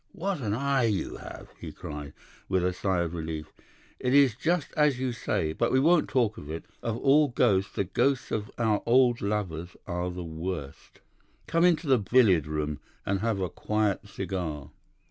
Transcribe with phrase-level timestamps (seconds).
[0.13, 2.13] "What an eye you have!" he cried,
[2.49, 3.53] with a sigh of relief.
[3.99, 5.53] 'It is just as you say.
[5.53, 6.65] But we won't talk of it.
[6.81, 11.01] Of all ghosts the ghosts of our old lovers are the worst.
[11.45, 14.71] Come into the billiard room and have a quiet cigar.